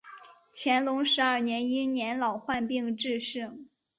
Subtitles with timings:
[0.51, 3.51] 乾隆十二年因年老患病致仕。